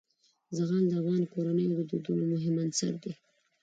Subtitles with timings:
[0.57, 3.13] زغال د افغان کورنیو د دودونو مهم عنصر دی.